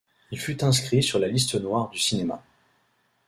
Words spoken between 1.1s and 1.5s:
la